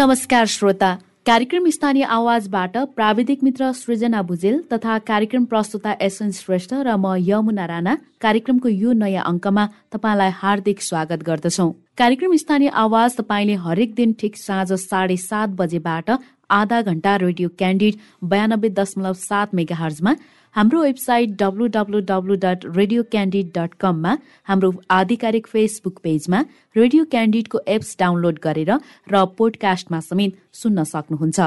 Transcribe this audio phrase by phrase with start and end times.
[0.00, 0.92] नमस्कार श्रोता।
[1.26, 7.66] कार्यक्रम स्थानीय आवाजबाट प्राविधिक मित्र सृजना भुजेल तथा कार्यक्रम प्रस्तुता एसएन श्रेष्ठ र म यमुना
[7.66, 11.68] राणा। कार्यक्रमको यो नयाँ अङ्कमा तपाईँलाई हार्दिक स्वागत गर्दछौ।
[12.00, 16.10] कार्यक्रम स्थानीय आवाज तपाईँले हरेक दिन ठिक साँझ साढे सात बजेबाट
[16.50, 17.94] आधा घण्टा रेडियो क्यान्डिड
[18.24, 20.14] बयानब्बे दशमलव सात मेगा हर्जमा
[20.54, 24.16] हाम्रो website W W W dot radio Candid dot कममा
[24.48, 26.40] हाम्रो आधिकारिक फेसबुक पेजमा
[26.76, 28.72] रेडियो क्यान्डिडको एप्स डाउनलोड गरेर
[29.12, 31.38] र पोडकास्टमा समेत सुन्न सक्नुहुन्छ।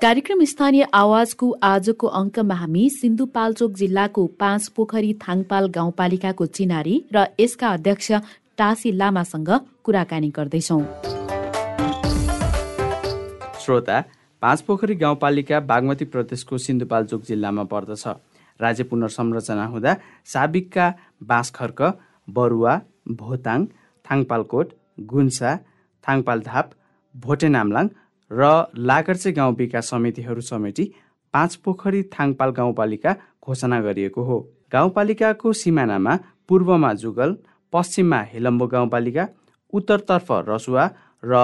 [0.00, 7.68] कार्यक्रम स्थानीय आवाजको आजको अङ्कमा हामी सिन्धुपाल्चोक जिल्लाको पाँच पोखरी थाङपाल गाउँपालिकाको चिनारी र यसका
[7.70, 8.12] अध्यक्ष
[8.58, 9.50] टासी लामासँग
[9.84, 10.80] कुराकानी गर्दैछौ।
[13.60, 13.96] श्रोता
[14.42, 18.06] पाँच पोखरी गाउँपालिका बागमती प्रदेशको सिन्धुपाल्चोक जिल्लामा पर्दछ।
[18.60, 20.86] राज्य पुनर्संरचना हुँदा साबिकका
[21.22, 21.80] बाँसखर्क
[22.28, 22.74] बरुवा
[23.18, 23.64] भोताङ
[24.06, 24.68] थाङपालकोट
[25.10, 25.56] गुन्सा
[26.04, 26.70] थाङपालधाप
[27.14, 27.88] भोटे नाम्लाङ
[28.30, 28.42] र
[28.90, 30.84] लागर्चे गाउँ विकास समितिहरू समेटी
[31.34, 34.38] पाँच पोखरी थाङपाल गाउँपालिका घोषणा गरिएको हो।
[34.72, 36.16] गाउँपालिकाको सिमानामा
[36.48, 37.36] पूर्वमा जुगल
[37.72, 39.28] पश्चिममा हेलम्बो गाउँपालिका
[39.72, 40.84] उत्तरतर्फ रसुवा
[41.22, 41.34] र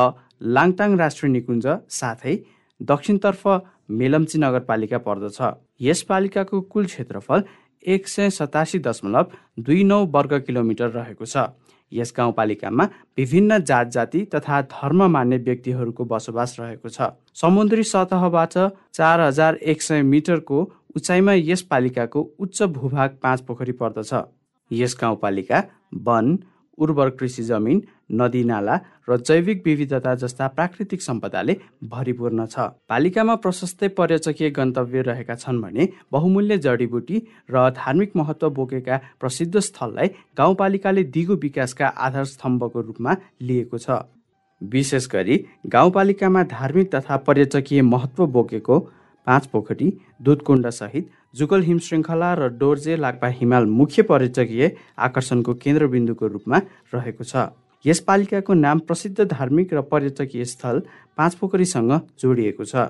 [0.55, 2.35] लाङटाङ राष्ट्रिय निकुञ्ज साथै
[2.81, 3.47] दक्षिणतर्फ
[3.91, 5.39] मेलम्ची नगरपालिका पर्दछ।
[5.81, 7.43] यस पालिकाको कुल क्षेत्रफल
[7.83, 9.31] एक सय सतासी दशमलव
[9.61, 11.47] दुई नौ वर्ग किलोमिटर रहेको छ।
[11.93, 12.85] यस गाउँपालिकामा
[13.19, 18.59] विभिन्न जात जाति तथा धर्म मान्ने व्यक्तिहरूको बसोबास रहेको छ। समुद्री सतहबाट
[18.93, 20.63] चार हजार एक सय मिटरको
[20.97, 24.13] उचाइमा यस पालिकाको उच्च भूभाग पाँच पोखरी पर्दछ।
[24.71, 25.63] यस गाउँपालिका
[26.03, 26.39] वन
[26.79, 27.83] उर्वर कृषि जमिन
[28.15, 35.35] नदी नाला र जैविक विविधता जस्ता प्राकृतिक सम्पदाले भरिपूर्ण छ। पालिकामा प्रशस्तै पर्यटकीय गन्तव्य रहेका
[35.37, 40.09] छन् भने बहुमूल्य जडीबुटी र धार्मिक महत्त्व बोकेका प्रसिद्ध स्थललाई
[40.39, 44.03] गाउँपालिकाले दिगो विकासका आधार स्तम्भको रूपमा लिएको छ।
[44.61, 45.37] विशेष गरी
[45.69, 48.79] गाउँपालिकामा धार्मिक तथा पर्यटकीय महत्त्व बोकेको
[49.27, 49.93] पाँच पोखरी
[50.23, 56.59] दुधकुण्ड सहित जुगल हिम श्रृङ्खला र डोर्जे लाक्पा हिमाल मुख्य पर्यटकीय आकर्षणको केन्द्रबिन्दुको रूपमा
[56.95, 57.37] रहेको छ।
[57.85, 60.81] यस पालिकाको नाम प्रसिद्ध धार्मिक र पर्यटकीय स्थल
[61.19, 62.89] पाँच पोखरीसँग जोडिएको छ।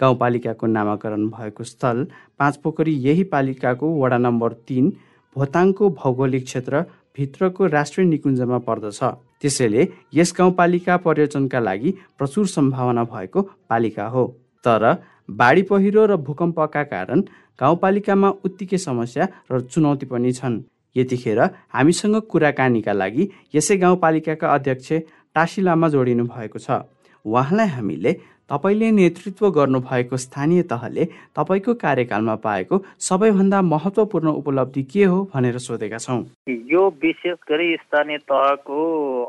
[0.00, 2.06] गाउँपालिकाको नामाकरण भएको स्थल
[2.38, 4.92] पाँच पोखरी यही पालिकाको वडा नम्बर तिन
[5.36, 6.82] भोताङको भौगोलिक क्षेत्र
[7.16, 9.00] भित्रको राष्ट्रिय निकुञ्जमा पर्दछ।
[9.40, 14.26] त्यसैले यस गाउँपालिका पर्यटनका लागि प्रचुर सम्भावना भएको पालिका हो।
[14.64, 14.82] तर
[15.30, 17.20] बाढी पहिरो र भूकम्पका कारण
[17.58, 20.60] गाउँपालिकामा उत्तिकै समस्या र चुनौती पनि छन्।
[20.96, 21.40] यतिखेर
[21.72, 24.92] हामीसँग कुराकानीका लागि यसै गाउँपालिकाका अध्यक्ष
[25.36, 26.82] टासी लामा जोडिनु भएको छ।
[27.24, 28.12] उहाँलाई हामीले
[28.50, 31.04] तपाईँले नेतृत्व गर्नुभएको स्थानीय तहले
[31.36, 38.18] तपाईँको कार्यकालमा पाएको सबैभन्दा महत्त्वपूर्ण उपलब्धि के हो भनेर सोधेका छौँ। यो विशेष गरी स्थानीय
[38.30, 38.78] तहको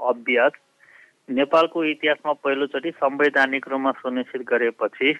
[0.09, 0.51] अभ्यास
[1.29, 5.13] नेपालको इतिहासमा पहिलोचोटि संवैधानिक रूपमा सुनिश्चित गरेपछि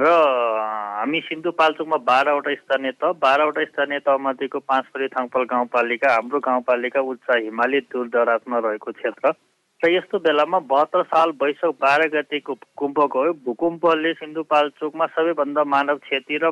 [0.00, 7.30] र हामी सिन्धुपाल्चोकमा बाह्रवटा स्थानीय तह बाह्रवटा स्थानीय तहमध्येको पाँचपरी थाङपाल गाउँपालिका हाम्रो गाउँपालिका उच्च
[7.36, 9.32] हिमाली दूरदराजमा रहेको क्षेत्र
[9.80, 16.38] र यस्तो बेलामा बहत्तर साल वैशाख बाह्र गतिको भूकम्प गयो भूकम्पले सिन्धुपाल्चोकमा सबैभन्दा मानव क्षति
[16.42, 16.50] र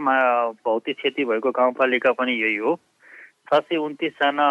[0.67, 2.75] भौतिक क्षति भएको गाउँपालिका पनि यही हो।
[3.49, 4.47] छ सय उन्तिसजना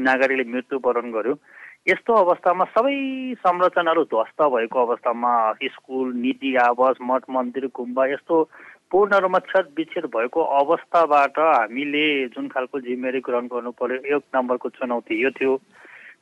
[0.00, 1.34] नागरिकले मृत्युवरण गर्यो।
[1.88, 2.94] यस्तो अवस्थामा सबै
[3.42, 5.32] संरचनाहरू ध्वस्त भएको अवस्थामा
[5.72, 8.36] स्कुल निजी आवास मठ मन्दिर गुम्बा यस्तो
[8.92, 12.04] पूर्ण रूपमा क्षत विच्छेद भएको अवस्थाबाट हामीले
[12.34, 15.56] जुन खालको जिम्मेवारी ग्रहण गर्नु पर्यो एक नम्बरको चुनौती यो थियो।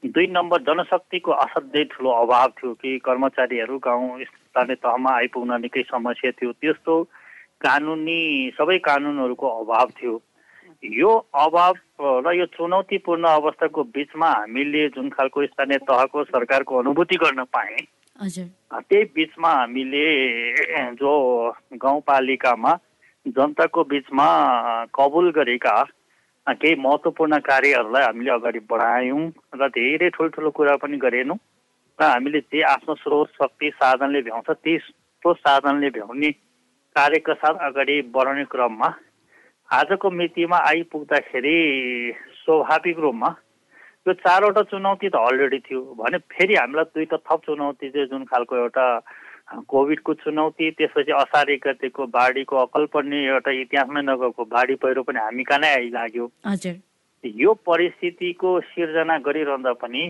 [0.07, 6.31] दुई नम्बर जनशक्तिको असाध्यै ठुलो अभाव थियो कि कर्मचारीहरू गाउँ स्थानीय तहमा आइपुग्न निकै समस्या
[6.41, 6.95] थियो। त्यस्तो
[7.61, 8.21] कानुनी
[8.57, 10.15] सबै कानुनहरूको अभाव थियो।
[10.83, 11.75] यो अभाव
[12.25, 17.77] र यो चुनौतीपूर्ण अवस्थाको बिचमा हामीले जुन खालको स्थानीय तहको सरकारको अनुभूति गर्न पाए
[18.19, 20.05] त्यही बिचमा हामीले
[20.97, 21.13] जो
[21.75, 22.73] गाउँपालिकामा
[23.27, 24.27] जनताको बिचमा
[24.95, 25.77] कबुल गरेका
[26.47, 31.37] केही महत्त्वपूर्ण कार्यहरूलाई हामीले अगाडि बढायौँ र धेरै ठुल्ठुलो कुरा पनि गरेनौँ
[31.99, 36.31] र हामीले जे आफ्नो स्रोत शक्ति साधनले भ्याउँछ त्यही स्रोत साधनले भ्याउने
[36.97, 38.89] कार्यका साथ अगाडि बढाउने क्रममा
[39.71, 41.59] आजको मितिमा आइपुग्दाखेरि
[42.37, 43.29] स्वाभाविक रूपमा
[44.09, 48.57] यो चारवटा चुनौती त अलरेडी थियो। भने फेरि हामीलाई दुईवटा थप चुनौती थियो जुन खालको
[48.57, 48.87] एउटा
[49.71, 55.61] कोभिडको चुनौती त्यसपछि असारे गतेको बाढीको अकल्पनीय एउटा इतिहासमै नगएको बाढी पहिरो पनि हामी कहाँ
[55.63, 56.27] नै आइलाग्यो।
[57.25, 60.05] यो परिस्थितिको सिर्जना गरिरहँदा पनि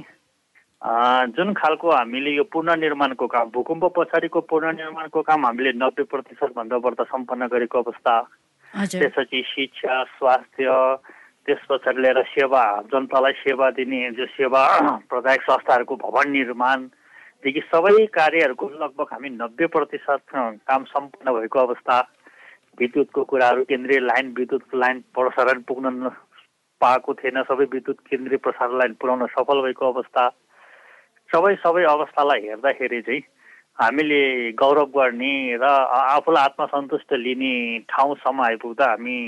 [1.36, 7.46] जुन खालको हामीले यो पुनर्निर्माणको काम भूकम्प पछाडिको पुनर्निर्माणको काम हामीले नब्बे प्रतिशतभन्दा बढ्दा सम्पन्न
[7.52, 8.20] गरेको अवस्था
[8.74, 10.70] त्यसपछि शिक्षा स्वास्थ्य
[11.46, 12.62] त्यस पछाडि लिएर सेवा
[12.92, 14.62] जनतालाई सेवा दिने जो सेवा
[15.10, 16.86] प्रदायक संस्थाहरूको भवन निर्माण
[17.44, 20.22] देखि सबै कार्यहरूको लगभग हामी नब्बे प्रतिशत
[20.68, 21.96] काम सम्पन्न भएको अवस्था
[22.78, 26.10] विद्युतको कुराहरू केन्द्रीय लाइन विद्युत लाइन प्रसारण पुग्न
[26.80, 30.28] पाएको थिएन सबै विद्युत केन्द्रीय प्रसारण लाइन पुर्याउन सफल भएको अवस्था।
[31.30, 33.20] सबै सबै अवस्थालाई हेर्दाखेरि चाहिँ
[33.80, 37.52] हामीले गौरव गर्ने र आफूलाई आत्मसन्तुष्ट लिने
[37.88, 39.18] ठाउँसम्म आइपुग्दा हामी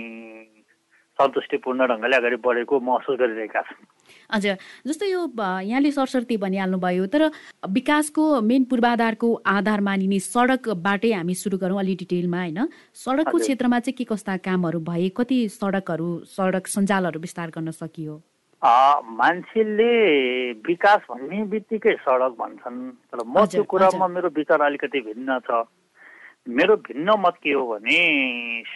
[1.18, 3.84] सन्तुष्टिपूर्ण ढङ्गले अगाडि बढेको महसुस गरिरहेका छौँ।
[4.32, 4.56] हजुर
[4.86, 5.20] जस्तो यो
[5.68, 7.22] यहाँले सरस्वती भनिहाल्नुभयो तर
[7.68, 12.60] विकासको मेन पूर्वाधारको आधार मानिने सडकबाटै हामी सुरु गरौँ अलि डिटेलमा होइन?
[13.04, 18.20] सडकको क्षेत्रमा चाहिँ के कस्ता कामहरू भए कति सडकहरू सडक सञ्जालहरू विस्तार गर्न सकियो?
[18.62, 19.92] मान्छेले
[20.66, 22.78] विकास भन्ने बित्तिकै सडक भन्छन्।
[23.10, 25.66] तर म त्यो कुरामा मेरो विचार अलिकति भिन्न छ।
[26.46, 27.98] मेरो भिन्न मत के हो भने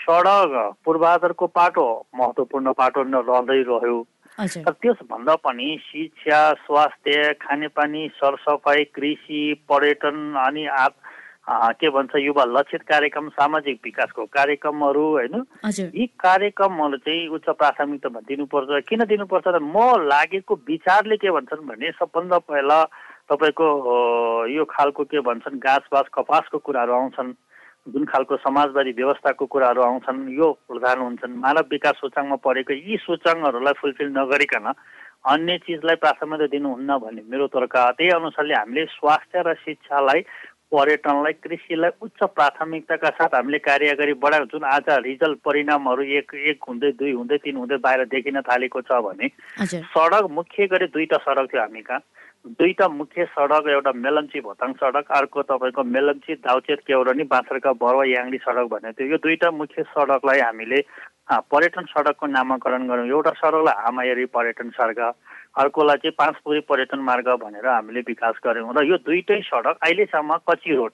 [0.03, 0.51] सडक
[0.85, 1.87] पूर्वाधारको पाटो
[2.19, 3.99] महत्त्वपूर्ण पाटो रहँदै रह्यो।
[4.39, 10.67] र त्यसभन्दा पनि शिक्षा स्वास्थ्य खानेपानी सरसफाइ कृषि पर्यटन अनि
[11.49, 15.35] के भन्छ युवा लक्षित कार्यक्रम सामाजिक विकासको कार्यक्रमहरू होइन?
[15.95, 21.91] यी कार्यक्रमहरू चाहिँ उच्च प्राथमिकतामा दिनुपर्छ। किन दिनुपर्छ त म लागेको विचारले के भन्छन् भने
[22.03, 22.83] सबभन्दा पहिला
[23.31, 23.67] तपाईँको
[24.51, 27.33] यो खालको के भन्छन् घाँस बाँस कपासको कुराहरू आउँछन्।
[27.87, 33.79] जुन खालको समाजवादी व्यवस्थाको कुराहरू आउँछन् यो प्रधान हुन्छन्। मानव विकास सूचाङमा परेको यी सूचाङहरूलाई
[33.79, 34.67] फुलफिल नगरिकन
[35.31, 40.21] अन्य चिजलाई प्राथमिकता दिनुहुन्न भन्ने मेरो तर्क। त्यही अनुसारले हामीले स्वास्थ्य र शिक्षालाई
[40.73, 46.69] पर्यटनलाई कृषिलाई उच्च प्राथमिकताका साथ हामीले कार्य अगाडि बढाएको जुन आज रिजल्ट परिणामहरू एक एक
[46.69, 49.29] हुँदै दुई हुँदै तिन हुँदै बाहिर देखिन थालेको छ भने
[49.65, 52.03] सडक मुख्य गरी दुईवटा सडक थियो हामी कहाँ
[52.59, 58.39] दुईवटा मुख्य सडक एउटा मेलम्ची भोताङ सडक अर्को तपाईँको मेलम्ची दाउचेत केौरनी बाँसरका बरुवा याङ्ली
[58.39, 60.81] सडक भन्ने थियो। यो दुईवटा मुख्य सडकलाई हामीले
[61.51, 65.01] पर्यटन सडकको नामाकरण गऱ्यौँ। एउटा सडकलाई आमायरी पर्यटन सडक
[65.57, 70.75] अर्कोलाई चाहिँ पाँचपुरी पर्यटन मार्ग भनेर हामीले विकास गऱ्यौँ र यो दुइटै सडक अहिलेसम्म कच्ची
[70.77, 70.93] रोड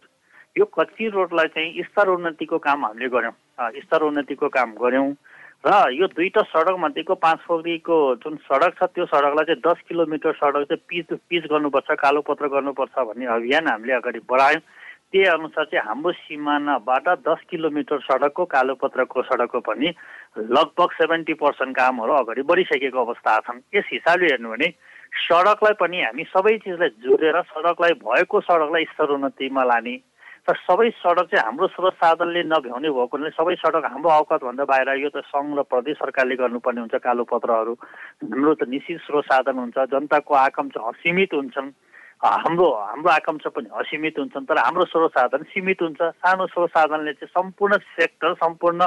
[0.56, 3.34] यो कच्ची रोडलाई चाहिँ स्तर उन्नतिको काम हामीले गऱ्यौँ।
[3.82, 5.10] स्तर उन्नतिको काम गऱ्यौँ
[5.66, 10.32] र यो दुईवटा सडक मध्येको पाँच पोखरीको जुन सडक छ त्यो सडकलाई चाहिँ दस किलोमिटर
[10.38, 14.62] सडक चाहिँ पिच पिच गर्नुपर्छ कालोपत्र गर्नुपर्छ भन्ने अभियान हामीले अगाडि बढायौँ।
[15.12, 19.88] त्यही अनुसार चाहिँ हाम्रो सिमानाबाट दस किलोमिटर सडकको कालोपत्रको सडकको पनि
[20.56, 24.68] लगभग सेभेन्टी पर्सेन्ट कामहरू अगाडि बढिसकेको अवस्था छन्। यस हिसाबले हेर्नु भने
[25.12, 29.96] सडकलाई पनि हामी सबै चिजलाई जोडेर सडकलाई भएको सडकलाई स्तर उन्नतिमा लाने
[30.48, 34.88] तर सबै सडक चाहिँ हाम्रो स्रोत साधनले नभ्याउने भएको हुनाले सबै सडक हाम्रो अवकतभन्दा बाहिर
[35.04, 39.60] यो त सङ्घ र प्रदेश सरकारले गर्नुपर्ने हुन्छ कालो पत्रहरू हाम्रो त निश्चित स्रोत साधन
[39.60, 41.70] हुन्छ जनताको आकाङ्क्षा असीमित हुन्छन्।
[42.22, 45.18] हाम्रो हाम्रो आकाङ्क्षा पनि असीमित हुन्छन् तर हाम्रो स्रोत
[45.50, 48.80] सीमित हुन्छ। सानो स्रोत चाहिँ सम्पूर्ण सेक्टर सम्पूर्ण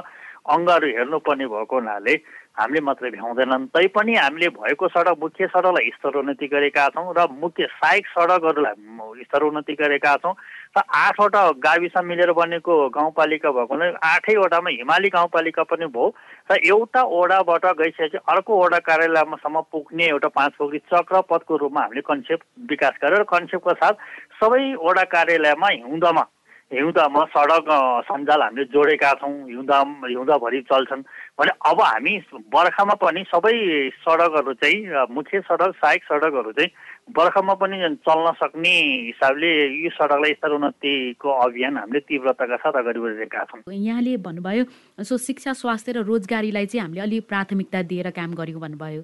[0.56, 2.16] अङ्गहरू हेर्नुपर्ने भएको हुनाले
[2.58, 8.06] हामीले मात्रै भ्याउँदैनन्। तैपनि हामीले भएको सडक मुख्य सडकलाई स्तरोन्नति गरेका छौँ र मुख्य सहायक
[8.08, 10.34] सडकहरूलाई स्तरोन्नति गरेका छौँ
[10.78, 16.08] र आठवटा गाविस मिलेर बनेको गाउँपालिका भएको हुनाले आठैवटामा हिमाली गाउँपालिका पनि भयो
[16.52, 22.02] र एउटा ओडाबाट गइसकेपछि अर्को ओडा कार्यालयसम्म पुग्ने एउटा पाँच पोखरी चक्र पथको रूपमा हामीले
[22.08, 23.94] कन्सेप्ट विकास गरेर कन्सेप्टको साथ
[24.40, 26.26] सबै ओडा कार्यालयमा हिउँदमा
[26.72, 27.68] हिउँदमा सडक
[28.06, 31.02] सञ्जाल हामीले जोडेका छौँ। हिउँदा हिउँदाभरि चल्छन्।
[31.40, 32.18] भने अब हामी
[32.54, 33.54] बर्खामा पनि सबै
[34.04, 36.70] सडकहरू चाहिँ मुख्य सडक सहायक सडकहरू चाहिँ
[37.12, 37.78] बर्खामा पनि
[38.08, 38.76] चल्न सक्ने
[39.12, 39.52] हिसाबले
[39.84, 44.64] यो सडकलाई स्तर उन्नतिको अभियान हामीले तीव्रताका साथ अगाडि बढिरहेका छौँ। यहाँले भन्नुभयो
[45.04, 49.04] सो शिक्षा स्वास्थ्य र रोजगारीलाई चाहिँ हामीले अलिक प्राथमिकता दिएर काम गऱ्यौँ भन्नुभयो।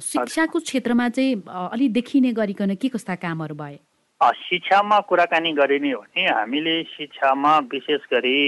[0.00, 1.42] शिक्षाको क्षेत्रमा चाहिँ
[1.74, 3.76] अलिक देखिने गरिकन के कस्ता कामहरू भए?
[4.20, 8.38] शिक्षामा कुराकानी गरिने हो भने हामीले शिक्षामा विशेष गरी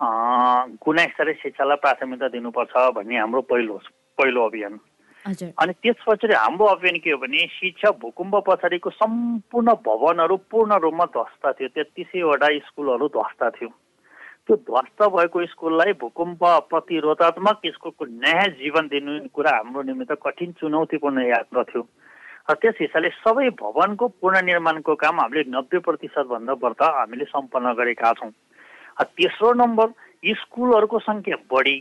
[0.00, 3.78] गुणस्तरीय शिक्षालाई प्राथमिकता दिनुपर्छ भन्ने हाम्रो पहिलो
[4.18, 4.78] पहिलो अभियान
[5.26, 11.04] अनि त्यस पछाडि हाम्रो अभियान के हो भने शिक्षा भूकम्प पछाडिको सम्पूर्ण भवनहरू पूर्ण रूपमा
[11.16, 13.68] ध्वस्त थियो। तेत्तिसैवटा स्कुलहरू ध्वस्त थियो।
[14.46, 21.26] त्यो ध्वस्त भएको स्कुललाई भूकम्प प्रतिरोधात्मक स्कुलको नयाँ जीवन दिनु कुरा हाम्रो निमित्त कठिन चुनौतीपूर्ण
[21.26, 21.82] यात्रा थियो।
[22.48, 28.32] र त्यस हिसाबले सबै भवनको पुनर्निर्माणको काम हामीले नब्बे प्रतिशतभन्दा बढ्दा हामीले सम्पन्न गरेका छौँ।
[29.02, 29.88] तेस्रो नम्बर
[30.24, 31.78] स्कुलहरूको सङ्ख्या बढी।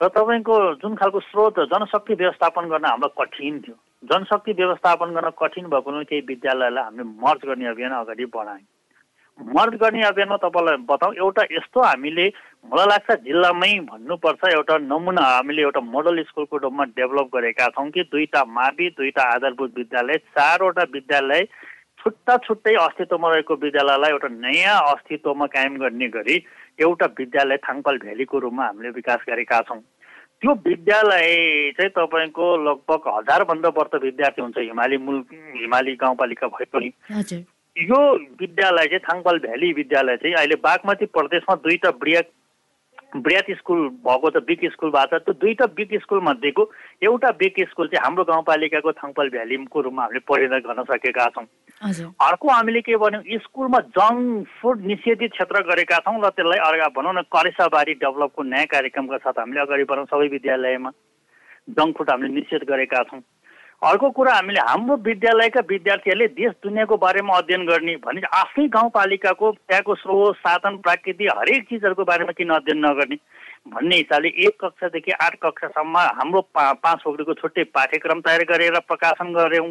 [0.00, 5.66] र तपाईँको जुन खालको स्रोत जनशक्ति व्यवस्थापन गर्न हाम्रो कठिन थियो। जनशक्ति व्यवस्थापन गर्न कठिन
[5.66, 8.66] भएको केही विद्यालयलाई हामीले मर्ज गर्ने अभियान अगाडि बढायौँ।
[9.40, 12.26] मर्ज गर्ने अभियानमा तपाईँलाई बताउँ एउटा यस्तो हामीले
[12.72, 18.02] मलाई लाग्छ जिल्लामै भन्नुपर्छ एउटा नमुना हामीले एउटा मोडल स्कुलको रूपमा डेभलप गरेका छौँ कि
[18.02, 21.42] दुईवटा मावि दुईवटा आधारभूत विद्यालय चारवटा विद्यालय
[22.06, 26.36] छुट्टा छुट्टै अस्तित्वमा रहेको विद्यालयलाई एउटा नयाँ अस्तित्वमा कायम गर्ने गरी
[26.78, 29.80] एउटा विद्यालय थाङपाल भ्यालीको रूपमा हामीले विकास गरेका छौँ।
[30.42, 31.26] त्यो विद्यालय
[31.74, 35.18] चाहिँ तपाईँको लगभग हजारभन्दा बढ्ता विद्यार्थी हुन्छ हिमाली मूल
[35.58, 36.90] हिमाली गाउँपालिका भए पनि।
[37.76, 38.00] यो
[38.38, 42.30] विद्यालय चाहिँ थाङपाल भ्याली विद्यालय चाहिँ अहिले बागमती प्रदेशमा दुईवटा बृहत
[43.16, 46.70] बृहत स्कुल भएको त बिग स्कुल भएको छ त्यो दुईवटा बिग स्कुल मध्येको
[47.02, 51.46] एउटा बिग स्कुल चाहिँ हाम्रो गाउँपालिकाको थाङपाल भ्यालीको रूपमा हामीले परिणत गर्न सकेका छौँ।
[51.82, 57.12] अर्को हामीले के भन्यौँ स्कुलमा जङ्क फुड निषेधित क्षेत्र गरेका छौँ र त्यसलाई अर्का भनौँ
[57.14, 60.90] न करेसाबारी डेभलपको नयाँ कार्यक्रमका साथ हामीले अगाडि बढाउँ सबै विद्यालयमा
[61.76, 63.20] जङ्क फुड हामीले निषेध गरेका छौँ।
[63.82, 69.94] अर्को कुरा हामीले हाम्रो विद्यालयका विद्यार्थीहरूले देश दुनियाँको बारेमा अध्ययन गर्ने भने आफ्नै गाउँपालिकाको त्यहाँको
[69.94, 73.16] स्रोत साधन प्राकृति हरेक चिजहरूको बारेमा किन अध्ययन नगर्ने?
[73.68, 79.32] भन्ने हिसाबले एक कक्षादेखि आठ कक्षासम्म हाम्रो पा पाँच पोखरीको छुट्टै पाठ्यक्रम तयार गरेर प्रकाशन
[79.34, 79.68] गऱ्यौँ।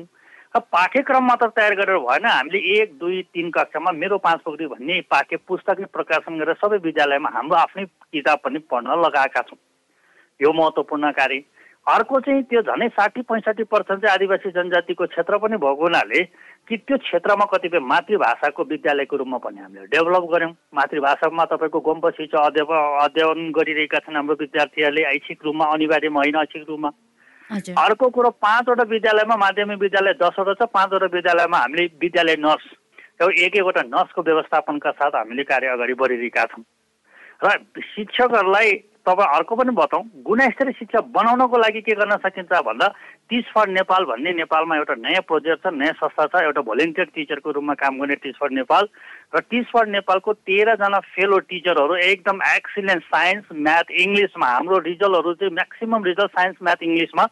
[0.59, 5.37] पाठ्यक्रम मात्र तयार गरेर भएन। हामीले एक दुई तिन कक्षामा मेरो पाँच पोखरी भन्ने पाठ्य
[5.47, 9.59] पुस्तकै प्रकाशन गरेर सबै विद्यालयमा हाम्रो आफ्नै किताब पनि पढ्न लगाएका छौँ।
[10.39, 11.43] यो महत्त्वपूर्ण कार्य।
[11.87, 16.23] अर्को चाहिँ त्यो झनै साठी पैँसाठी पर्सेन्ट चाहिँ आदिवासी जनजातिको क्षेत्र पनि भएको हुनाले
[16.65, 22.41] कि त्यो क्षेत्रमा कतिपय मातृभाषाको विद्यालयको रूपमा पनि हामीले डेभलप गऱ्यौँ। मातृभाषामा तपाईँको गोम्पसी छ
[22.41, 22.73] अध्ययन
[23.05, 26.89] अध्ययन गरिरहेका छन् हाम्रो विद्यार्थीहरूले ऐच्छिक रूपमा अनिवार्यमा होइन ऐच्छिक रूपमा।
[27.51, 32.65] अर्को कुरो पाँचवटा विद्यालयमा माध्यमिक विद्यालय दसवटा छ पाँचवटा विद्यालयमा हामीले विद्यालय नर्स।
[33.21, 36.63] एक एकवटा नर्सको व्यवस्थापनका साथ हामीले कार्य अगाडि बढिरहेका छौँ।
[37.43, 37.47] र
[37.95, 38.71] शिक्षकहरूलाई
[39.07, 42.87] तपाईँ अर्को पनि बताउँ। गुणस्तरीय शिक्षा बनाउनको लागि के गर्न सकिन्छ भन्दा
[43.29, 47.51] टिच फर नेपाल भन्ने नेपालमा एउटा नयाँ प्रोजेक्ट छ नयाँ संस्था छ एउटा भोलिन्टियर टिचरको
[47.57, 48.87] रूपमा काम गर्ने टिच फर नेपाल।
[49.35, 55.53] र टिच फर नेपालको तेह्रजना फेलो टिचरहरू एकदम एक्सिलेन्ट साइन्स म्याथ इङ्ग्लिसमा हाम्रो रिजल्टहरू चाहिँ
[55.53, 57.27] म्याक्सिमम् रिजल्ट साइन्स म्याथ इङ्ग्लिसमा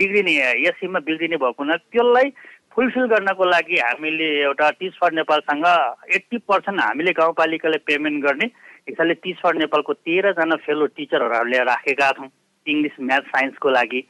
[0.00, 0.32] बिग्रिने
[0.68, 2.32] एससीमा बिग्रिने भएको हुनाले त्यसलाई
[2.74, 5.66] फुलफिल गर्नको लागि हामीले एउटा टिच फर नेपालसँग
[6.14, 8.46] एट्टी पर्सेन्ट हामीले गाउँपालिकाले पेमेन्ट गर्ने
[8.88, 12.28] हिसाबले टिच फर नेपालको तेह्रजना फेलो टिचरहरू हामीले राखेका छौँ
[12.66, 14.00] इङ्ग्लिस म्याथ साइन्सको लागि।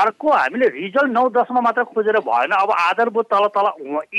[0.00, 3.66] अर्को हामीले रिजल्ट नौ दसमा मात्र खोजेर भएन अब आधारभूत तल तल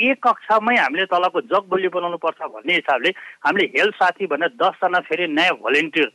[0.08, 3.10] एक कक्षामै हामीले तलको जग बोली बनाउनु पर्छ भन्ने हिसाबले
[3.46, 6.10] हामीले हेल्थ साथी भनेर दसजना फेरि नयाँ भोलिन्टियर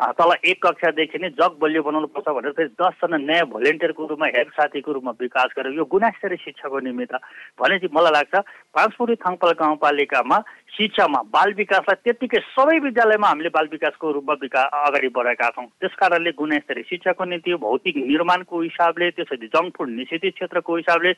[0.00, 4.92] तल एक कक्षादेखि नै जग बलियो बनाउनुपर्छ भनेर फेरि दसजना नयाँ भोलिन्टियरको रूपमा हेल्थ साथीको
[4.92, 7.14] रूपमा विकास गरेर यो गुणास्तरीय शिक्षाको निमित्त
[7.60, 8.34] भनेपछि मलाई लाग्छ
[8.74, 10.38] पाँचपुरी थाङपाल गाउँपालिकामा
[10.72, 15.94] शिक्षामा बाल विकासलाई त्यत्तिकै सबै विद्यालयमा हामीले बाल विकासको रूपमा विकास अगाडि बढाएका छौँ। त्यस
[16.00, 21.12] कारणले गुणस्तरीय शिक्षाको निम्ति भौतिक निर्माणको हिसाबले त्यसरी जङ्क फुड निषेधित क्षेत्रको हिसाबले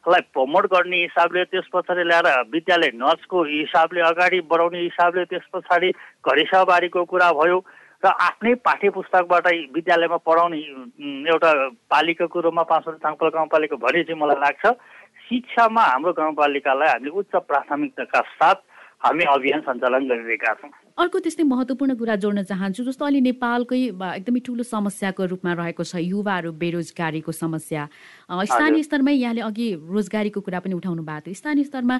[0.00, 5.90] मातृभाषालाई प्रमोट गर्ने हिसाबले त्यस पछाडि ल्याएर विद्यालय नर्सको हिसाबले अगाडि बढाउने हिसाबले त्यस पछाडि
[6.24, 7.58] घरेसाबारीको कुरा भयो
[8.02, 10.58] र आफ्नै पाठ्य पुस्तकबाट विद्यालयमा पढाउने
[11.28, 11.52] एउटा
[11.92, 14.64] पालिकाको रूपमा पाँच ताङपाल गाउँपालिका भने चाहिँ मलाई लाग्छ
[15.28, 18.58] शिक्षामा हाम्रो गाउँपालिकालाई हामीले उच्च प्राथमिकताका साथ
[19.04, 23.80] हामी अभियान सञ्चालन गरिरहेका छौँ। अर्को त्यस्तै महत्त्वपूर्ण कुरा जोड्न चाहन्छु जस्तो अहिले नेपालकै
[24.20, 27.82] एकदमै ठुलो समस्याको रूपमा रहेको छ युवाहरू बेरोजगारीको समस्या।
[28.28, 31.96] स्थानीय स्तरमै यहाँले अघि रोजगारीको कुरा पनि उठाउनु भएको थियो। स्थानीय स्तरमा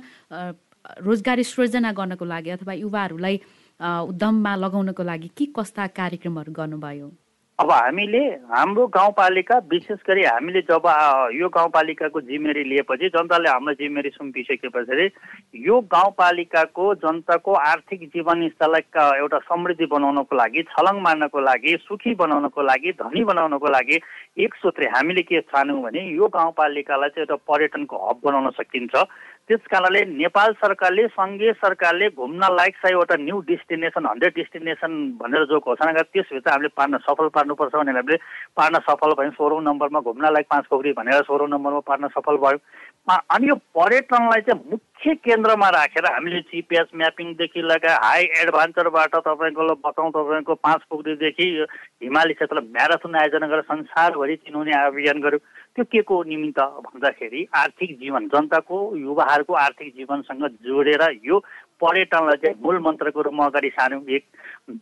[1.08, 3.36] रोजगारी सृजना गर्नको लागि अथवा युवाहरूलाई
[3.80, 7.08] उद्यममा लगाउनको लागि के कस्ता कार्यक्रमहरू गर्नुभयो?
[7.60, 10.86] अब हामीले हाम्रो गाउँपालिका विशेष गरी हामीले जब
[11.34, 15.04] यो गाउँपालिकाको जिम्मेवारी लिएपछि जनताले हाम्रो जिम्मेवारी सुम्पिसके पछाडि
[15.66, 22.62] यो गाउँपालिकाको जनताको आर्थिक जीवन स्तरलाई एउटा समृद्धि बनाउनको लागि छलङ मार्नको लागि सुखी बनाउनको
[22.62, 24.00] लागि धनी बनाउनको लागि
[24.40, 29.04] एक सूत्रे हामीले के ठान्यौँ भने यो गाउँपालिकालाई चाहिँ एउटा पर्यटनको हब बनाउन सकिन्छ।
[29.48, 35.58] त्यस कारणले नेपाल सरकारले सङ्घीय सरकारले घुम्न लायक सयवटा न्यू डेस्टिनेसन हन्ड्रेड डेस्टिनेसन भनेर जो
[35.58, 38.16] घोषणा गरे त्यसभित्र हामीले पार्न सफल पार्नुपर्छ भनेर हामीले
[38.56, 42.58] पार्न सफल भयौँ। सोह्रौँ नम्बरमा घुम्न लायक पाँच पोखरी भनेर सोह्रौँ नम्बरमा पार्न सफल भयो।
[43.08, 50.10] अनि यो पर्यटनलाई चाहिँ मुख्य केन्द्रमा राखेर हामीले जिपिएस म्यापिङदेखि लगाए हाई एडभान्चरबाट तपाईँको बताउँ
[50.10, 51.46] तपाईँको पाँच पोखरीदेखि
[52.04, 55.42] हिमाली क्षेत्र म्याराथन आयोजना गरेर संसारभरि चिनाउने अभियान गऱ्यौँ
[55.76, 61.38] त्यो के को निमित्त भन्दाखेरि आर्थिक जीवन जनताको युवाहरूको आर्थिक जीवनसँग जोडेर यो
[61.80, 64.24] पर्यटनलाई चाहिँ मूल मन्त्रको रूपमा अगाडि सार्यौँ। एक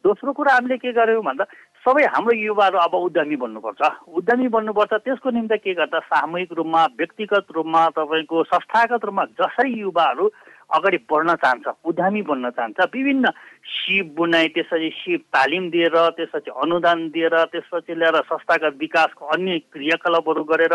[0.02, 1.45] दोस्रो कुरा हामीले के गर्यौँ भन्दा
[1.85, 7.47] सबै हाम्रो युवाहरू अब उद्यमी बन्नुपर्छ। उद्यमी बन्नुपर्छ त्यसको निम्ति के गर्दा सामूहिक रूपमा व्यक्तिगत
[7.54, 10.26] रूपमा तपाईँको संस्थागत रूपमा जसरी युवाहरू
[10.70, 13.30] अगाडि बढ्न चाहन्छ उद्यमी बन्न चाहन्छ विभिन्न
[13.66, 20.44] सिप बुनाइ त्यसपछि सिप तालिम दिएर त्यसपछि अनुदान दिएर त्यसपछि ल्याएर संस्थागत विकासको अन्य क्रियाकलापहरू
[20.44, 20.75] गरेर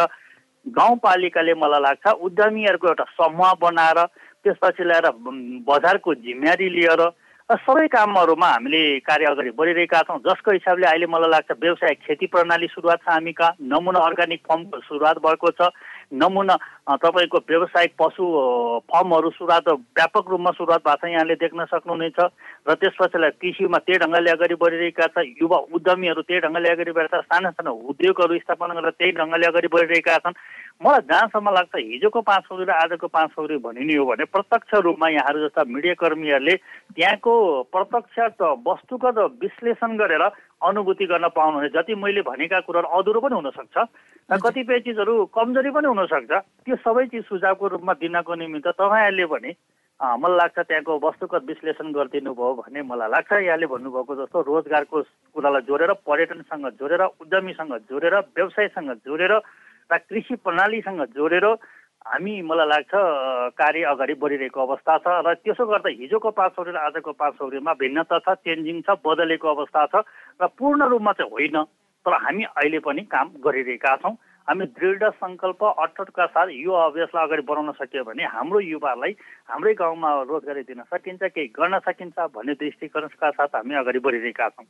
[0.65, 4.05] गाउँपालिकाले मलाई लाग्छ उद्यमीहरूको एउटा समूह बनाएर
[4.45, 5.09] त्यसपछि ल्याएर
[5.67, 7.09] बजारको जिम्मेवारी लिएर
[7.50, 12.67] सबै कामहरूमा हामीले कार्य अगाडि बढिरहेका छौँ। जसको हिसाबले अहिले मलाई लाग्छ व्यवसायिक खेती प्रणाली
[12.67, 15.67] सुरुवात छ हामी कहाँ नमुना अर्ग्यानिक फर्मको सुरुवात भएको छ।
[16.13, 16.55] नमुना
[17.01, 18.24] तपाईँको व्यावसायिक पशु
[18.86, 19.67] फर्महरू सुरुवात
[19.98, 22.20] व्यापक रूपमा सुरुवात भएको छ यहाँले देख्न सक्नुहुनेछ।
[22.70, 27.50] र त्यसपछिलाई कृषिमा त्यही ढङ्गले अगाडि बढिरहेका छ युवा उद्यमीहरू त्यही ढङ्गले अगाडि बढेका साना
[27.58, 30.38] साना उद्योगहरू स्थापना गरेर त्यही ढङ्गले अगाडि बढिरहेका छन्।
[30.84, 35.08] मलाई जहाँसम्म लाग्छ हिजोको पाँच सौरी र आजको पाँच सौरी भनिने हो भने प्रत्यक्ष रूपमा
[35.10, 36.55] यहाँहरू जस्ता मिडियाकर्मीहरूले
[36.98, 37.34] त्यहाँको
[37.74, 40.24] प्रत्यक्ष वस्तुगत विश्लेषण गरेर
[40.62, 43.77] अनुभूति गर्न पाउनुहुने। जति मैले भनेका कुराहरू अधुरो पनि हुनसक्छ
[44.29, 46.31] र कतिपय चिजहरू कमजोरी पनि हुनसक्छ।
[46.63, 49.51] त्यो सबै चिज सुझावको रूपमा दिनको निमित्त तपाईँहरूले भने
[50.00, 54.98] मलाई लाग्छ त्यहाँको वस्तुगत विश्लेषण गरिदिनु भयो भने मलाई लाग्छ। यहाँले भन्नुभएको जस्तो रोजगारको
[55.36, 59.33] कुरालाई जोडेर पर्यटनसँग जोडेर उद्यमीसँग जोडेर व्यवसायसँग जोडेर
[59.91, 61.45] र कृषि प्रणालीसँग जोडेर
[62.05, 62.91] हामी मलाई लाग्छ
[63.55, 68.19] कार्य अगाडि बढिरहेको अवस्था छ र त्यसो गर्दा हिजोको पाँच र आजको पाँच सौरीमा भिन्नता
[68.19, 70.03] छ चेन्जिङ छ बदलेको अवस्था छ
[70.41, 71.63] र पूर्ण रूपमा चाहिँ होइन
[72.05, 74.15] तर हामी अहिले पनि काम गरिरहेका छौँ।
[74.47, 79.12] हामी दृढ सङ्कल्प अटटका साथ यो अभ्यासलाई अगाडि बढाउन सक्यो भने हाम्रो युवालाई
[79.47, 84.65] हाम्रै गाउँमा रोजगारी दिन सकिन्छ केही गर्न सकिन्छ भन्ने दृष्टिकोणका साथ हामी अगाडि बढिरहेका छौँ।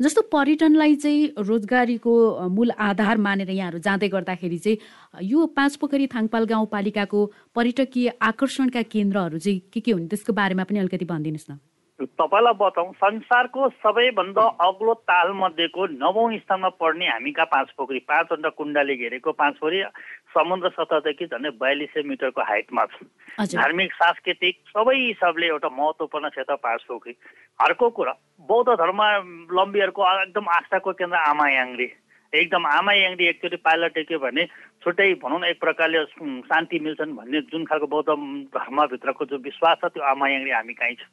[0.00, 2.12] जस्तो पर्यटनलाई चाहिँ रोजगारीको
[2.48, 7.20] मूल आधार मानेर यहाँहरू जाँदै गर्दाखेरि चाहिँ यो पाँच पोखरी थाङपाल गाउँपालिकाको
[7.54, 10.08] पर्यटकीय आकर्षणका केन्द्रहरू चाहिँ के के हुन्?
[10.08, 11.60] त्यसको बारेमा पनि अलिकति भनिदिनुहोस् न।
[11.98, 18.94] तपाईँलाई बताउँ संसारको सबैभन्दा अग्लो तालमध्येको नवौँ स्थानमा पर्ने हामी कहाँ पाँच पोखरी पाँचवटा कुण्डाले
[18.96, 19.82] घेरेको पाँच पोखरी
[20.30, 26.54] समुद्र सतहदेखि झन्डै बयालिस सय मिटरको हाइटमा छ धार्मिक सांस्कृतिक सबै हिसाबले एउटा महत्त्वपूर्ण क्षेत्र
[26.62, 27.14] पाँच पोखरी।
[27.66, 28.14] अर्को कुरा
[28.46, 31.88] बौद्ध धर्मावलम्बीहरूको एकदम आस्थाको केन्द्र आमायाङले
[32.32, 34.44] एकदम आमायाङले एकचोटि पाइला टेक्यो भने
[34.84, 36.04] छुट्टै भनौँ न एक प्रकारले
[36.46, 38.08] शान्ति मिल्छन् भन्ने जुन खालको बौद्ध
[38.54, 41.08] धर्मभित्रको जो विश्वास छ त्यो आमायाङले हामी कहीँ छ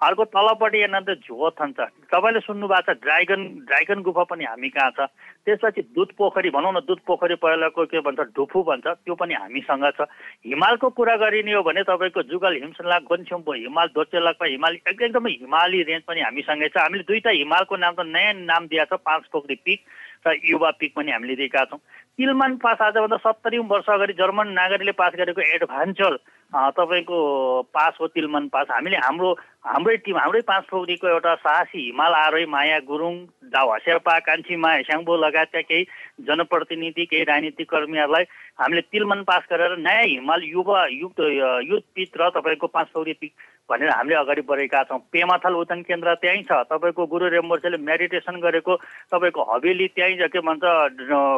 [0.00, 5.00] अर्को तलपट्टि यहाँनिर झोथन छ तपाईँले सुन्नुभएको छ ड्राइगन ड्राइगन गुफा पनि हामी कहाँ छ?
[5.44, 9.84] त्यसपछि दुध पोखरी भनौँ न दुध पोखरी पहिलाको के भन्छ ढुफु भन्छ त्यो पनि हामीसँग
[10.00, 10.08] छ।
[10.48, 16.04] हिमालको कुरा गरिने हो भने तपाईँको जुगल हिमसलाग गोन्छ्युम्बो हिमाल दोचेलाकमा हिमाली एकदमै हिमाली रेन्ज
[16.08, 19.80] पनि हामीसँगै छ। हामीले दुईवटा हिमालको नाम त नयाँ नाम दिएको छ पाँच पोखरी पिक।
[20.26, 21.78] र युवा पिक पनि हामीले दिएका छौँ।
[22.18, 26.16] तिलमान पास आजभन्दा सत्तरी वर्ष अगाडि जर्मन नागरिकले पास गरेको एडभान्चर
[26.76, 27.16] तपाईँको
[27.72, 29.30] पास हो तिलमन पास। हामीले हाम्रो
[29.64, 33.14] हाम्रै टिम हाम्रै पाँच पोखरीको एउटा साहसी हिमाल आरोही माया गुरुङ
[33.48, 35.84] दावा शेर्पा कान्छीमा स्याङ्बो लगायतका केही
[36.28, 38.24] जनप्रतिनिधि केही राजनीतिक कर्मीहरूलाई
[38.60, 41.20] हामीले तिलमन पास गरेर नयाँ हिमाल युवा युक्त
[41.70, 43.32] युथ पिच र तपाईँको पाँच सौरी पिक
[43.70, 48.74] भनेर हामीले अगाडि बढेका छौँ। पेमाथल उदन केन्द्र त्यहीँ छ। तपाईँको गुरु रेम्बोर्सेले मेडिटेसन गरेको
[49.14, 50.64] तपाईँको हवेली त्यहीँ के भन्छ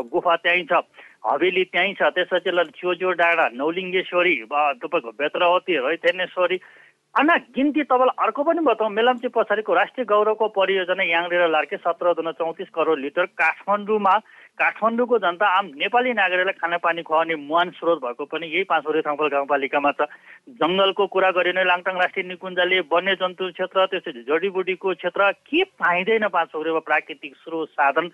[0.08, 0.80] गुफा त्यहीँ छ।
[1.28, 6.56] हवेली त्यहीँ छ। त्यसपछि चोजो डाँडा नौलिङ्गेश्वरी तपाईँको बेत्रवती रैथेनेश्वरी
[7.12, 12.32] अन्ना गिन्ती तपाईँलाई अर्को पनि बताउँ। मेलम्ची पछाडिको राष्ट्रिय गौरवको परियोजना याङरेर लार्के सत्र दुना
[12.40, 14.14] चौतिस करोड लिटर काठमाडौँमा
[14.56, 19.92] काठमाडौँको जनता आम नेपाली नागरिकलाई खानापानी खुवाउने मुहान स्रोत भएको पनि यही पाँचवटे थाङपाल गाउँपालिकामा
[19.92, 20.08] छ।
[20.56, 27.36] जङ्गलको कुरा गरिने लाङटाङ राष्ट्रिय निकुञ्जले वन्यजन्तु क्षेत्र त्यसपछि जडीबुटीको क्षेत्र के पाइँदैन पाँचौरेमा प्राकृतिक
[27.44, 28.08] स्रोत साधन?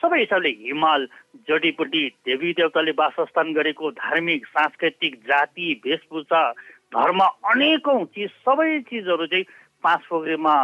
[0.00, 1.06] सबै हिसाबले हिमाल
[1.48, 6.42] जडीबुटी देवी देवताले वासस्थान गरेको धार्मिक सांस्कृतिक जाति वेशभूषा
[6.92, 9.44] धर्म अनेकौँ चिज सबै चिजहरू चाहिँ
[9.84, 10.54] पाँच पोखरीमा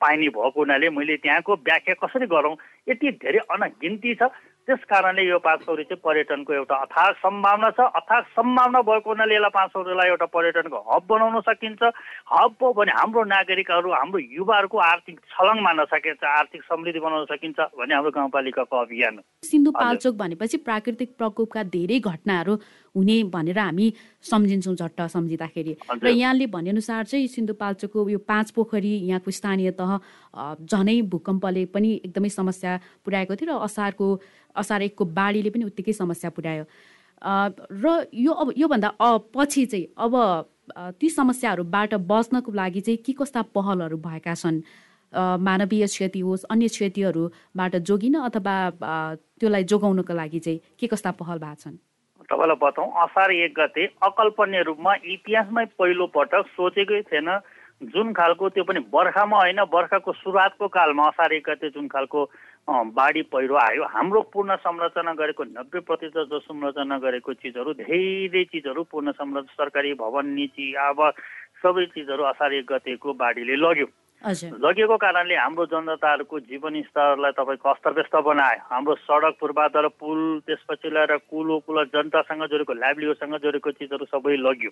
[0.00, 2.56] पाइने भएको हुनाले मैले त्यहाँको व्याख्या कसरी गरौँ
[2.88, 4.28] यति धेरै अनगिन्ती छ।
[4.68, 9.34] त्यस कारणले यो पाँच सौरी चाहिँ पर्यटनको एउटा अथाग सम्भावना छ। अथाग सम्भावना भएको हुनाले
[9.34, 11.82] यसलाई पाँच सौरीलाई एउटा पर्यटनको हब बनाउन सकिन्छ।
[12.30, 17.58] हब हो भने हाम्रो नागरिकहरू हाम्रो युवाहरूको आर्थिक छलङ मान्न सकिन्छ आर्थिक समृद्धि बनाउन सकिन्छ
[17.58, 19.18] भन्ने हाम्रो गाउँपालिकाको अभियान।
[19.50, 22.56] सिन्धुपाल्चोक भनेपछि प्राकृतिक प्रकोपका धेरै घटनाहरू
[22.94, 23.92] हुने भनेर हामी
[24.30, 29.98] सम्झिन्छौँ झट्ट सम्झिँदाखेरि। र यहाँले भनेअनुसार चाहिँ सिन्धुपाल्चोकको यो पाँच पोखरी यहाँको स्थानीय तह
[30.60, 34.06] झनै भूकम्पले पनि एकदमै समस्या पुर्याएको थियो र असारको
[34.56, 36.64] असार एकको बाढीले पनि उत्तिकै समस्या पुर्यायो
[37.22, 38.88] र यो अब योभन्दा
[39.34, 40.14] पछि चाहिँ अब
[41.00, 44.60] ती समस्याहरूबाट बच्नको लागि चाहिँ के कस्ता पहलहरू भएका छन्?
[45.12, 48.54] मानवीय क्षति होस् अन्य क्षतिहरूबाट जोगिन अथवा
[49.40, 51.76] त्यसलाई जोगाउनको लागि चाहिँ के कस्ता पहल भएको छन्?
[52.32, 57.28] तपाईँलाई बताउँ असार एक गते अकल्पनीय रूपमा इतिहासमै पहिलो पटक सोचेकै थिएन।
[57.84, 62.20] जुन खालको त्यो पनि बर्खामा होइन बर्खाको सुरुवातको कालमा असार एक गते जुन खालको
[62.94, 68.82] बाढी पहिरो आयो हाम्रो पूर्ण संरचना गरेको नब्बे प्रतिशत जो संरचना गरेको चिजहरू धेरै चिजहरू
[68.86, 71.14] पूर्ण संरचना सरकारी भवन निची आवास
[71.62, 73.86] सबै चिजहरू असार एक गतेको बाढीले लग्यो।
[74.22, 81.16] लगेको कारणले हाम्रो जनताहरूको जीवन स्तरलाई तपाईँको अस्तव्यस्त बनायो। हाम्रो सडक पूर्वाधार पुल त्यसपछि ल्याएर
[81.26, 84.70] कुलो कुल जनतासँग जोडेको लाइभलीहुडसँग जोडेको चिजहरू सबै लग्यो।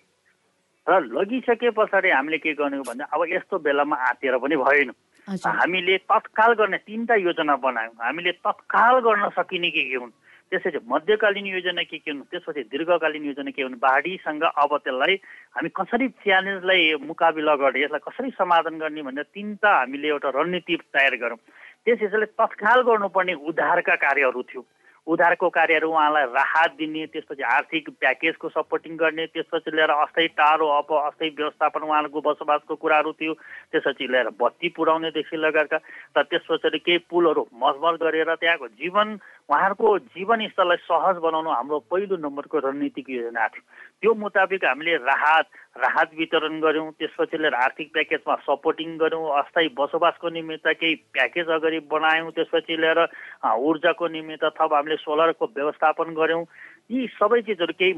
[0.87, 4.91] र लगिसके पछाडि हामीले के गर्ने भन्दा अब यस्तो बेलामा आँतेर पनि भएन।
[5.29, 10.15] हामीले तत्काल गर्ने तिनवटा योजना बनायौँ। हामीले तत्काल गर्न सकिने के के हुन्?
[10.51, 15.15] त्यसपछि मध्यकालीन योजना के के हुनु त्यसपछि दीर्घकालीन योजना के हुनु बाढीसँग अब त्यसलाई
[15.55, 21.15] हामी कसरी च्यालेन्जलाई मुकाबिला गर्ने यसलाई कसरी समाधान गर्ने भनेर तिनवटा हामीले एउटा रणनीति तयार
[21.23, 21.39] गरौँ।
[21.87, 24.63] त्यस हिसाबले तत्काल गर्नुपर्ने उद्धारका कार्यहरू थियो।
[25.11, 30.89] उधारको कार्यहरू उहाँलाई राहत दिने त्यसपछि आर्थिक प्याकेजको सपोर्टिङ गर्ने त्यसपछि लिएर अस्थायी टाढो अब
[30.97, 33.35] अस्थायी व्यवस्थापन उहाँहरूको बसोबासको कुराहरू थियो
[33.73, 35.79] त्यसपछि लिएर बत्ती पुर्याउनेदेखि लगायतका
[36.17, 39.19] र त्यसपछि केही पुलहरू मजमत गरेर त्यहाँको जीवन
[39.51, 43.65] उहाँहरूको जीवन स्तरलाई सहज बनाउनु हाम्रो पहिलो नम्बरको रणनीतिक योजना थियो।
[44.03, 50.29] त्यो मुताबिक हामीले राहत राहत वितरण गऱ्यौँ त्यसपछि लिएर आर्थिक प्याकेजमा सपोर्टिङ गऱ्यौँ अस्थायी बसोबासको
[50.31, 53.01] निमित्त केही प्याकेज अगाडि बनायौँ त्यसपछि लिएर
[53.45, 56.45] ऊर्जाको निमित्त थप हामीले सोलरको व्यवस्थापन गऱ्यौँ।
[56.91, 57.93] यी सबै चिजहरू केही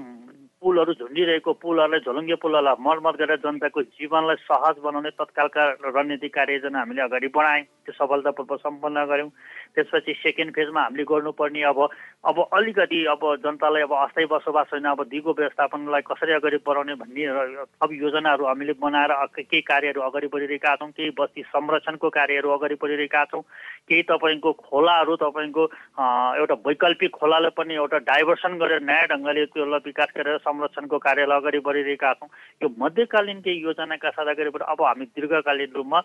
[0.63, 7.03] पुलहरू झुन्डिरहेको पुलहरूलाई झोलुङ्गे पुलहरूलाई मर्मत गरेर जनताको जीवनलाई सहज बनाउने तत्कालका रणनीतिक कार्ययोजना हामीले
[7.03, 9.31] अगाडि बढायौँ। त्यो सफलतापूर्वक सम्पन्न गऱ्यौँ।
[9.75, 11.79] त्यसपछि सेकेन्ड फेजमा हामीले गर्नुपर्ने अब
[12.25, 17.25] अब अलिकति अब जनतालाई अब अस्थायी बसोबास छैन अब दिगो व्यवस्थापनलाई कसरी अगाडि बढाउने भन्ने
[17.83, 23.25] अब योजनाहरू हामीले बनाएर केही कार्यहरू अगाडि बढिरहेका छौँ केही बस्ती संरक्षणको कार्यहरू अगाडि बढिरहेका
[23.33, 23.43] छौँ
[23.89, 25.65] केही तपाईँको खोलाहरू तपाईँको
[26.39, 31.59] एउटा वैकल्पिक खोलालाई पनि एउटा डाइभर्सन गरेर नयाँ ढङ्गले त्यसलाई विकास गरेर संरक्षणको कार्यलाई अगाडि
[31.59, 32.29] बढिरहेका छौँ।
[32.63, 36.01] यो मध्यकालीन केही योजनाका साथ अगाडि बढ अब हामी दीर्घकालीन रूपमा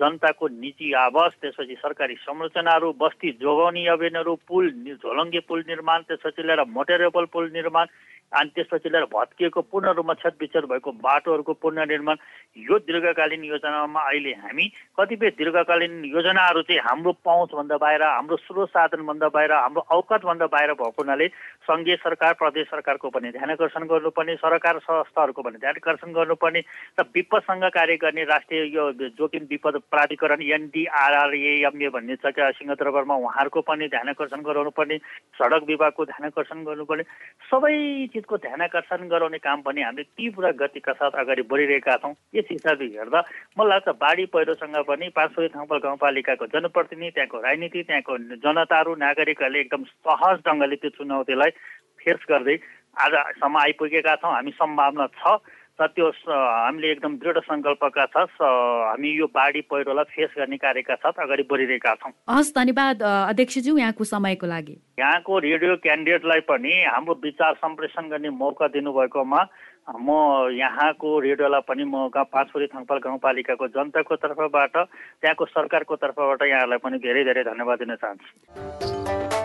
[0.00, 6.64] जनताको निजी आवास त्यसपछि सरकारी संरचनाहरू बस्ती जोगाउने अभियानहरू पुल झोलङ्गे पुल निर्माण त्यसपछि लिएर
[6.68, 7.86] मोटरेबल पुल निर्माण
[8.32, 12.16] अनि त्यसपछि लिएर भत्किएको पूर्ण रूपमा क्षतविच्छेद भएको बाटोहरूको पुनर्निर्माण
[12.56, 14.66] यो दीर्घकालीन योजनामा अहिले हामी
[14.98, 21.02] कतिपय दीर्घकालीन योजनाहरू चाहिँ हाम्रो पहुँचभन्दा बाहिर हाम्रो स्रोत साधनभन्दा बाहिर हाम्रो औकतभन्दा बाहिर भएको
[21.02, 21.28] हुनाले
[21.64, 26.60] सङ्घीय सरकार प्रदेश सरकारको पनि ध्यान आकर्षण गर्नुपर्ने सरकार संस्थाहरूको पनि ध्यान आकर्षण गर्नुपर्ने
[26.98, 33.60] र विपदसँग कार्य गर्ने राष्ट्रिय यो जोखिम विपद प्राधिकरण एनडिआरआरएएमए भन्ने छ क्या सिंहदरबारमा उहाँहरूको
[33.62, 34.98] पनि ध्यान आकर्षण गराउनुपर्ने
[35.34, 37.02] सडक विभागको ध्यान आकर्षण गर्नुपर्ने।
[37.50, 37.74] सबै
[38.20, 42.86] चिजको ध्यान आकर्षण गराउने काम पनि हामीले तीव्र गतिका साथ अगाडि बढिरहेका छौँ। यस हिसाबले
[42.92, 43.20] हेर्दा
[43.56, 48.12] मलाई लाग्छ बाढी पहिरोसँग पनि पाँचसौ थाङपाल गाउँपालिकाको जनप्रतिनिधि त्यहाँको राजनीति त्यहाँको
[48.44, 51.50] जनताहरू नागरिकहरूले एकदम सहज ढङ्गले त्यो चुनौतीलाई
[51.96, 52.56] फेस गर्दै
[53.00, 55.40] आजसम्म आइपुगेका छौँ। हामी सम्भावना छ।
[55.80, 61.24] र त्यो हामीले एकदम दृढ सङ्कल्पका छ हामी यो बाढी पहिरोलाई फेस गर्ने कार्यका साथ
[61.24, 67.54] अगाडि बढिरहेका छौँ। हस् धन्यवाद अध्यक्षज्यू यहाँको समयको लागि। यहाँको रेडियो क्यान्डिडेटलाई पनि हाम्रो विचार
[67.64, 69.42] सम्प्रेषण गर्ने मौका दिनुभएकोमा
[69.90, 70.08] म
[70.52, 76.98] यहाँको रेडियोलाई पनि म गाउँ पाँचपुरी थङपाल गाउँपालिकाको जनताको तर्फबाट त्यहाँको सरकारको तर्फबाट यहाँलाई पनि
[77.00, 79.39] धेरै धेरै धन्यवाद दिन चाहन्छु।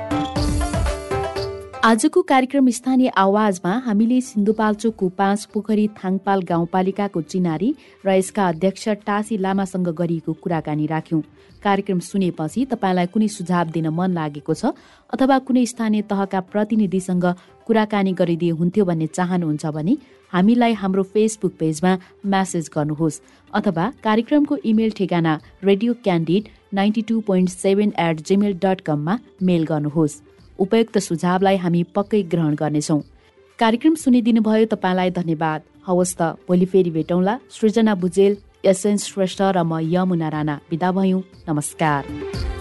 [1.85, 7.69] आजको कार्यक्रम स्थानीय आवाजमा हामीले सिन्धुपाल्चोकको पाँच पोखरी थाङपाल गाउँपालिकाको चिनारी
[8.05, 11.21] र यसका अध्यक्ष टासी लामासँग गरिएको कुराकानी राख्यौं।
[11.63, 14.73] कार्यक्रम सुनेपछि तपाईँलाई कुनै सुझाव दिन मन लागेको छ
[15.13, 17.25] अथवा कुनै स्थानीय तहका प्रतिनिधिसँग
[17.69, 19.97] कुराकानी गरिदिए हुन्थ्यो भन्ने चाहनुहुन्छ भने
[20.33, 23.21] हामीलाई हाम्रो फेसबुक पेजमा म्यासेज गर्नुहोस्
[23.53, 29.65] अथवा कार्यक्रमको इमेल ठेगाना radio Candid ninety two point seven at Gmail dot कममा मेल
[29.65, 30.23] गर्नुहोस्।
[30.59, 33.01] उपयुक्त सुझावलाई हामी पक्कै ग्रहण गर्नेछौँ।
[33.59, 39.63] कार्यक्रम सुनिदिनु भयो तपाईँलाई धन्यवाद। हवस् त भोलि फेरि भेटौँला। सृजना भुजेल एसएन श्रेष्ठ र
[39.63, 42.54] म यमुना राणा। विदा भयौँ। नमस्कार।